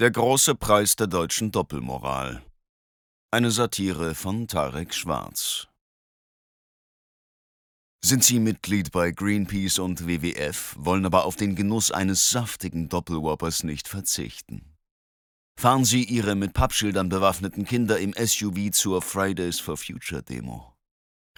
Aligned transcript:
Der 0.00 0.10
große 0.10 0.54
Preis 0.54 0.96
der 0.96 1.08
deutschen 1.08 1.52
Doppelmoral. 1.52 2.42
Eine 3.30 3.50
Satire 3.50 4.14
von 4.14 4.48
Tarek 4.48 4.94
Schwarz. 4.94 5.68
Sind 8.02 8.24
Sie 8.24 8.38
Mitglied 8.38 8.92
bei 8.92 9.10
Greenpeace 9.10 9.78
und 9.78 10.06
WWF, 10.06 10.74
wollen 10.78 11.04
aber 11.04 11.26
auf 11.26 11.36
den 11.36 11.54
Genuss 11.54 11.90
eines 11.90 12.30
saftigen 12.30 12.88
Doppelwhoppers 12.88 13.62
nicht 13.62 13.88
verzichten? 13.88 14.74
Fahren 15.60 15.84
Sie 15.84 16.04
Ihre 16.04 16.34
mit 16.34 16.54
Pappschildern 16.54 17.10
bewaffneten 17.10 17.66
Kinder 17.66 17.98
im 17.98 18.14
SUV 18.14 18.70
zur 18.72 19.02
Fridays 19.02 19.60
for 19.60 19.76
Future 19.76 20.22
Demo? 20.22 20.74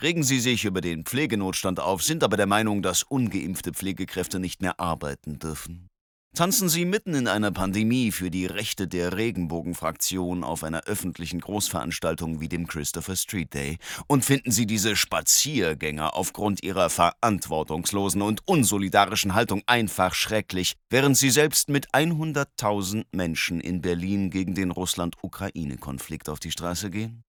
Regen 0.00 0.22
Sie 0.22 0.38
sich 0.38 0.66
über 0.66 0.80
den 0.80 1.04
Pflegenotstand 1.04 1.80
auf, 1.80 2.04
sind 2.04 2.22
aber 2.22 2.36
der 2.36 2.46
Meinung, 2.46 2.80
dass 2.80 3.02
ungeimpfte 3.02 3.72
Pflegekräfte 3.72 4.38
nicht 4.38 4.62
mehr 4.62 4.78
arbeiten 4.78 5.40
dürfen? 5.40 5.88
Tanzen 6.34 6.70
Sie 6.70 6.86
mitten 6.86 7.14
in 7.14 7.28
einer 7.28 7.50
Pandemie 7.50 8.10
für 8.10 8.30
die 8.30 8.46
Rechte 8.46 8.88
der 8.88 9.18
Regenbogenfraktion 9.18 10.44
auf 10.44 10.64
einer 10.64 10.84
öffentlichen 10.84 11.40
Großveranstaltung 11.40 12.40
wie 12.40 12.48
dem 12.48 12.66
Christopher 12.66 13.16
Street 13.16 13.52
Day 13.52 13.76
und 14.06 14.24
finden 14.24 14.50
Sie 14.50 14.64
diese 14.64 14.96
Spaziergänger 14.96 16.16
aufgrund 16.16 16.62
ihrer 16.62 16.88
verantwortungslosen 16.88 18.22
und 18.22 18.40
unsolidarischen 18.48 19.34
Haltung 19.34 19.60
einfach 19.66 20.14
schrecklich, 20.14 20.72
während 20.88 21.18
Sie 21.18 21.28
selbst 21.28 21.68
mit 21.68 21.90
100.000 21.90 23.04
Menschen 23.12 23.60
in 23.60 23.82
Berlin 23.82 24.30
gegen 24.30 24.54
den 24.54 24.70
Russland-Ukraine-Konflikt 24.70 26.30
auf 26.30 26.40
die 26.40 26.50
Straße 26.50 26.88
gehen? 26.88 27.24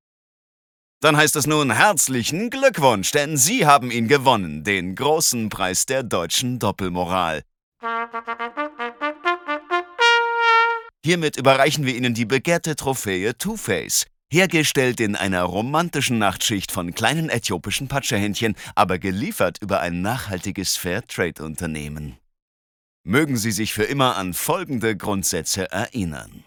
Dann 1.02 1.18
heißt 1.18 1.36
es 1.36 1.46
nun 1.46 1.72
herzlichen 1.72 2.50
Glückwunsch, 2.50 3.12
denn 3.12 3.36
Sie 3.36 3.66
haben 3.66 3.92
ihn 3.92 4.08
gewonnen, 4.08 4.64
den 4.64 4.96
großen 4.96 5.50
Preis 5.50 5.86
der 5.86 6.04
deutschen 6.04 6.60
Doppelmoral. 6.60 7.44
Hiermit 11.06 11.38
überreichen 11.38 11.86
wir 11.86 11.96
Ihnen 11.96 12.14
die 12.14 12.26
begehrte 12.26 12.76
Trophäe 12.78 13.38
Two-Face. 13.38 14.06
Hergestellt 14.32 15.00
in 15.00 15.16
einer 15.16 15.44
romantischen 15.44 16.18
Nachtschicht 16.18 16.72
von 16.72 16.94
kleinen 16.96 17.30
äthiopischen 17.30 17.88
Patschehändchen, 17.88 18.56
aber 18.74 19.00
geliefert 19.00 19.58
über 19.62 19.82
ein 19.82 20.02
nachhaltiges 20.02 20.78
Fairtrade-Unternehmen. 20.78 22.18
Mögen 23.04 23.36
Sie 23.36 23.52
sich 23.52 23.74
für 23.74 23.84
immer 23.84 24.16
an 24.16 24.34
folgende 24.34 24.96
Grundsätze 24.96 25.70
erinnern. 25.70 26.46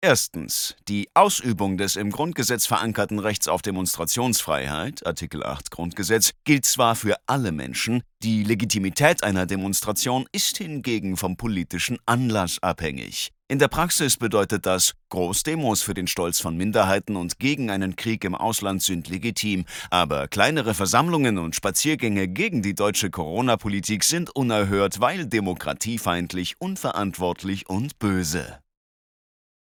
Erstens. 0.00 0.76
Die 0.86 1.08
Ausübung 1.14 1.76
des 1.76 1.96
im 1.96 2.12
Grundgesetz 2.12 2.66
verankerten 2.66 3.18
Rechts 3.18 3.48
auf 3.48 3.62
Demonstrationsfreiheit, 3.62 5.04
Artikel 5.04 5.42
8 5.42 5.72
Grundgesetz, 5.72 6.30
gilt 6.44 6.66
zwar 6.66 6.94
für 6.94 7.16
alle 7.26 7.50
Menschen, 7.50 8.04
die 8.22 8.44
Legitimität 8.44 9.24
einer 9.24 9.44
Demonstration 9.44 10.26
ist 10.30 10.58
hingegen 10.58 11.16
vom 11.16 11.36
politischen 11.36 11.98
Anlass 12.06 12.62
abhängig. 12.62 13.32
In 13.48 13.58
der 13.58 13.66
Praxis 13.66 14.18
bedeutet 14.18 14.66
das, 14.66 14.92
Großdemos 15.08 15.82
für 15.82 15.94
den 15.94 16.06
Stolz 16.06 16.38
von 16.38 16.56
Minderheiten 16.56 17.16
und 17.16 17.40
gegen 17.40 17.68
einen 17.68 17.96
Krieg 17.96 18.22
im 18.22 18.36
Ausland 18.36 18.84
sind 18.84 19.08
legitim, 19.08 19.64
aber 19.90 20.28
kleinere 20.28 20.74
Versammlungen 20.74 21.38
und 21.38 21.56
Spaziergänge 21.56 22.28
gegen 22.28 22.62
die 22.62 22.76
deutsche 22.76 23.10
Corona-Politik 23.10 24.04
sind 24.04 24.30
unerhört, 24.30 25.00
weil 25.00 25.26
demokratiefeindlich, 25.26 26.54
unverantwortlich 26.60 27.68
und 27.68 27.98
böse. 27.98 28.60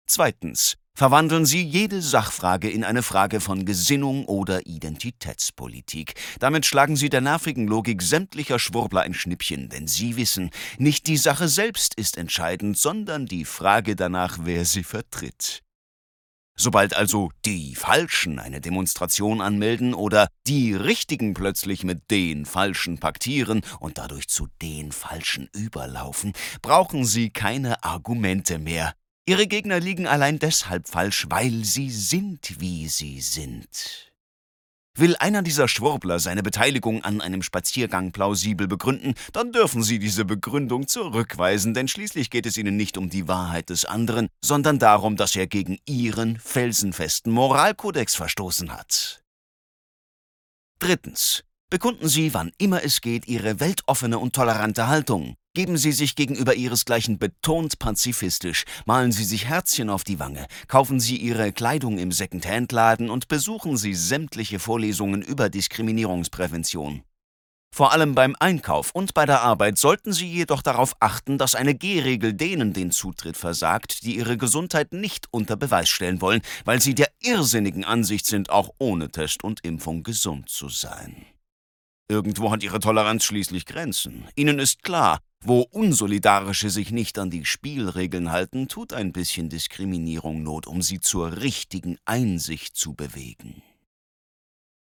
Zweitens. 0.06 0.76
Verwandeln 0.96 1.44
Sie 1.44 1.60
jede 1.60 2.00
Sachfrage 2.00 2.70
in 2.70 2.84
eine 2.84 3.02
Frage 3.02 3.40
von 3.40 3.64
Gesinnung 3.64 4.26
oder 4.26 4.64
Identitätspolitik. 4.64 6.14
Damit 6.38 6.66
schlagen 6.66 6.94
Sie 6.94 7.08
der 7.08 7.20
nervigen 7.20 7.66
Logik 7.66 8.00
sämtlicher 8.00 8.60
Schwurbler 8.60 9.00
ein 9.00 9.12
Schnippchen, 9.12 9.68
denn 9.68 9.88
Sie 9.88 10.16
wissen, 10.16 10.50
nicht 10.78 11.08
die 11.08 11.16
Sache 11.16 11.48
selbst 11.48 11.94
ist 11.94 12.16
entscheidend, 12.16 12.78
sondern 12.78 13.26
die 13.26 13.44
Frage 13.44 13.96
danach, 13.96 14.38
wer 14.42 14.64
sie 14.64 14.84
vertritt. 14.84 15.64
Sobald 16.56 16.94
also 16.94 17.32
die 17.44 17.74
Falschen 17.74 18.38
eine 18.38 18.60
Demonstration 18.60 19.40
anmelden 19.40 19.94
oder 19.94 20.28
die 20.46 20.74
Richtigen 20.74 21.34
plötzlich 21.34 21.82
mit 21.82 22.12
den 22.12 22.46
Falschen 22.46 22.98
paktieren 22.98 23.62
und 23.80 23.98
dadurch 23.98 24.28
zu 24.28 24.46
den 24.62 24.92
Falschen 24.92 25.48
überlaufen, 25.52 26.32
brauchen 26.62 27.04
Sie 27.04 27.30
keine 27.30 27.82
Argumente 27.82 28.60
mehr. 28.60 28.94
Ihre 29.26 29.46
Gegner 29.46 29.80
liegen 29.80 30.06
allein 30.06 30.38
deshalb 30.38 30.86
falsch, 30.86 31.26
weil 31.30 31.64
sie 31.64 31.90
sind, 31.90 32.60
wie 32.60 32.88
sie 32.88 33.22
sind. 33.22 34.12
Will 34.96 35.16
einer 35.16 35.42
dieser 35.42 35.66
Schwurbler 35.66 36.20
seine 36.20 36.42
Beteiligung 36.42 37.02
an 37.02 37.20
einem 37.20 37.42
Spaziergang 37.42 38.12
plausibel 38.12 38.68
begründen, 38.68 39.14
dann 39.32 39.50
dürfen 39.50 39.82
Sie 39.82 39.98
diese 39.98 40.24
Begründung 40.24 40.86
zurückweisen, 40.86 41.74
denn 41.74 41.88
schließlich 41.88 42.30
geht 42.30 42.46
es 42.46 42.56
Ihnen 42.56 42.76
nicht 42.76 42.96
um 42.96 43.10
die 43.10 43.26
Wahrheit 43.26 43.70
des 43.70 43.86
anderen, 43.86 44.28
sondern 44.40 44.78
darum, 44.78 45.16
dass 45.16 45.34
er 45.34 45.48
gegen 45.48 45.78
Ihren 45.84 46.38
felsenfesten 46.38 47.32
Moralkodex 47.32 48.14
verstoßen 48.14 48.72
hat. 48.72 49.24
Drittens. 50.78 51.42
Bekunden 51.70 52.08
Sie, 52.08 52.34
wann 52.34 52.52
immer 52.58 52.84
es 52.84 53.00
geht, 53.00 53.26
Ihre 53.26 53.58
weltoffene 53.58 54.18
und 54.20 54.32
tolerante 54.34 54.86
Haltung. 54.86 55.34
Geben 55.56 55.76
Sie 55.76 55.92
sich 55.92 56.16
gegenüber 56.16 56.56
Ihresgleichen 56.56 57.20
betont 57.20 57.78
pazifistisch, 57.78 58.64
malen 58.86 59.12
Sie 59.12 59.22
sich 59.22 59.46
Herzchen 59.46 59.88
auf 59.88 60.02
die 60.02 60.18
Wange, 60.18 60.48
kaufen 60.66 60.98
Sie 60.98 61.16
Ihre 61.16 61.52
Kleidung 61.52 61.98
im 61.98 62.10
Second-Hand-Laden 62.10 63.08
und 63.08 63.28
besuchen 63.28 63.76
Sie 63.76 63.94
sämtliche 63.94 64.58
Vorlesungen 64.58 65.22
über 65.22 65.48
Diskriminierungsprävention. 65.50 67.04
Vor 67.72 67.92
allem 67.92 68.16
beim 68.16 68.34
Einkauf 68.40 68.90
und 68.94 69.14
bei 69.14 69.26
der 69.26 69.42
Arbeit 69.42 69.78
sollten 69.78 70.12
Sie 70.12 70.26
jedoch 70.26 70.60
darauf 70.60 70.96
achten, 70.98 71.38
dass 71.38 71.54
eine 71.54 71.76
G-Regel 71.76 72.34
denen 72.34 72.72
den 72.72 72.90
Zutritt 72.90 73.36
versagt, 73.36 74.02
die 74.02 74.16
ihre 74.16 74.36
Gesundheit 74.36 74.92
nicht 74.92 75.28
unter 75.30 75.56
Beweis 75.56 75.88
stellen 75.88 76.20
wollen, 76.20 76.42
weil 76.64 76.80
sie 76.80 76.96
der 76.96 77.12
irrsinnigen 77.20 77.84
Ansicht 77.84 78.26
sind, 78.26 78.50
auch 78.50 78.70
ohne 78.78 79.08
Test 79.08 79.44
und 79.44 79.64
Impfung 79.64 80.02
gesund 80.02 80.48
zu 80.48 80.68
sein. 80.68 81.26
Irgendwo 82.08 82.50
hat 82.50 82.62
ihre 82.62 82.80
Toleranz 82.80 83.24
schließlich 83.24 83.66
Grenzen. 83.66 84.28
Ihnen 84.36 84.58
ist 84.58 84.82
klar, 84.82 85.20
wo 85.46 85.60
Unsolidarische 85.60 86.70
sich 86.70 86.90
nicht 86.90 87.18
an 87.18 87.30
die 87.30 87.44
Spielregeln 87.44 88.32
halten, 88.32 88.68
tut 88.68 88.92
ein 88.92 89.12
bisschen 89.12 89.48
Diskriminierung 89.48 90.42
Not, 90.42 90.66
um 90.66 90.82
sie 90.82 91.00
zur 91.00 91.42
richtigen 91.42 91.98
Einsicht 92.04 92.76
zu 92.76 92.94
bewegen. 92.94 93.62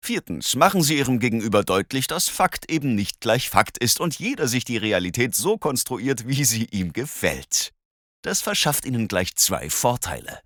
Viertens, 0.01 0.55
machen 0.55 0.83
Sie 0.83 0.97
Ihrem 0.97 1.19
Gegenüber 1.19 1.63
deutlich, 1.63 2.07
dass 2.07 2.29
Fakt 2.29 2.71
eben 2.71 2.95
nicht 2.95 3.19
gleich 3.19 3.49
Fakt 3.49 3.77
ist 3.77 3.99
und 3.99 4.17
jeder 4.17 4.47
sich 4.47 4.63
die 4.63 4.77
Realität 4.77 5.35
so 5.35 5.57
konstruiert, 5.57 6.27
wie 6.27 6.45
sie 6.45 6.65
ihm 6.71 6.93
gefällt. 6.93 7.73
Das 8.21 8.41
verschafft 8.41 8.85
Ihnen 8.85 9.07
gleich 9.07 9.35
zwei 9.35 9.69
Vorteile. 9.69 10.39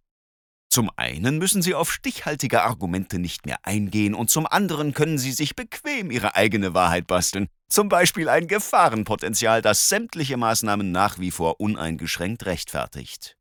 Zum 0.70 0.90
einen 0.96 1.38
müssen 1.38 1.62
Sie 1.62 1.76
auf 1.76 1.92
stichhaltige 1.92 2.64
Argumente 2.64 3.20
nicht 3.20 3.46
mehr 3.46 3.60
eingehen 3.64 4.16
und 4.16 4.30
zum 4.30 4.48
anderen 4.48 4.94
können 4.94 5.18
Sie 5.18 5.32
sich 5.32 5.56
bequem 5.56 6.10
Ihre 6.10 6.36
eigene 6.36 6.74
Wahrheit 6.74 7.08
basteln, 7.08 7.48
zum 7.72 7.90
Beispiel 7.90 8.30
ein 8.30 8.48
Gefahrenpotenzial, 8.48 9.62
das 9.62 9.90
sämtliche 9.90 10.38
Maßnahmen 10.38 10.92
nach 10.92 11.20
wie 11.20 11.32
vor 11.32 11.60
uneingeschränkt 11.60 12.46
rechtfertigt. 12.46 13.38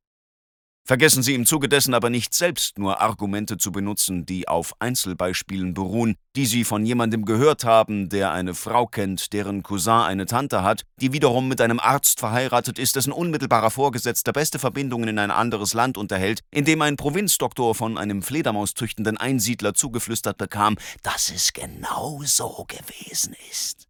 Vergessen 0.90 1.22
Sie 1.22 1.34
im 1.34 1.46
Zuge 1.46 1.68
dessen 1.68 1.94
aber 1.94 2.10
nicht 2.10 2.34
selbst 2.34 2.78
nur 2.78 3.00
Argumente 3.00 3.58
zu 3.58 3.70
benutzen, 3.70 4.26
die 4.26 4.48
auf 4.48 4.74
Einzelbeispielen 4.80 5.72
beruhen, 5.72 6.16
die 6.34 6.46
Sie 6.46 6.64
von 6.64 6.84
jemandem 6.84 7.24
gehört 7.24 7.64
haben, 7.64 8.08
der 8.08 8.32
eine 8.32 8.54
Frau 8.54 8.86
kennt, 8.86 9.32
deren 9.32 9.62
Cousin 9.62 9.92
eine 9.92 10.26
Tante 10.26 10.64
hat, 10.64 10.82
die 11.00 11.12
wiederum 11.12 11.46
mit 11.46 11.60
einem 11.60 11.78
Arzt 11.78 12.18
verheiratet 12.18 12.78
ist, 12.78 12.96
dessen 12.96 13.12
unmittelbarer 13.12 13.70
Vorgesetzter 13.70 14.32
beste 14.32 14.58
Verbindungen 14.58 15.10
in 15.10 15.18
ein 15.20 15.30
anderes 15.30 15.74
Land 15.74 15.96
unterhält, 15.96 16.40
in 16.50 16.64
dem 16.64 16.82
ein 16.82 16.96
Provinzdoktor 16.96 17.74
von 17.74 17.96
einem 17.96 18.22
Fledermaustüchtenden 18.22 19.16
Einsiedler 19.16 19.74
zugeflüstert 19.74 20.38
bekam, 20.38 20.76
dass 21.02 21.30
es 21.30 21.52
genau 21.52 22.20
so 22.24 22.64
gewesen 22.66 23.36
ist. 23.50 23.89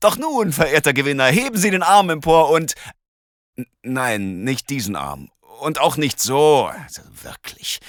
Doch 0.00 0.18
nun, 0.18 0.52
verehrter 0.52 0.92
Gewinner, 0.92 1.26
heben 1.26 1.56
Sie 1.56 1.70
den 1.70 1.82
Arm 1.82 2.10
empor 2.10 2.50
und 2.50 2.74
Nein, 3.82 4.42
nicht 4.44 4.68
diesen 4.68 4.96
Arm 4.96 5.30
und 5.60 5.80
auch 5.80 5.96
nicht 5.96 6.20
so. 6.20 6.66
Also 6.66 7.02
wirklich. 7.22 7.80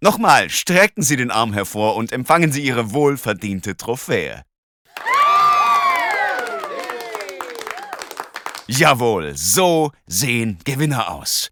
Nochmal, 0.00 0.50
strecken 0.50 1.02
Sie 1.02 1.16
den 1.16 1.30
Arm 1.30 1.52
hervor 1.52 1.96
und 1.96 2.12
empfangen 2.12 2.50
Sie 2.52 2.62
Ihre 2.62 2.92
wohlverdiente 2.92 3.76
Trophäe. 3.76 4.42
Jawohl, 8.66 9.36
so 9.36 9.92
sehen 10.06 10.58
Gewinner 10.64 11.12
aus. 11.12 11.50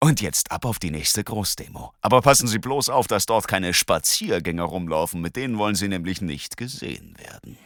Und 0.00 0.20
jetzt 0.20 0.50
ab 0.50 0.64
auf 0.64 0.78
die 0.78 0.90
nächste 0.90 1.22
Großdemo. 1.22 1.92
Aber 2.00 2.22
passen 2.22 2.48
Sie 2.48 2.58
bloß 2.58 2.88
auf, 2.88 3.06
dass 3.06 3.26
dort 3.26 3.46
keine 3.46 3.74
Spaziergänger 3.74 4.64
rumlaufen, 4.64 5.20
mit 5.20 5.36
denen 5.36 5.58
wollen 5.58 5.74
Sie 5.74 5.88
nämlich 5.88 6.20
nicht 6.20 6.56
gesehen 6.56 7.14
werden. 7.18 7.58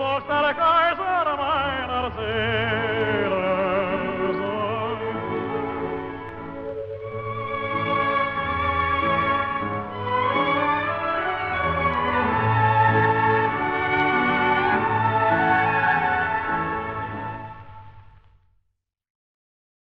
For 0.00 0.18
star 0.22 0.54
cars 0.54 1.09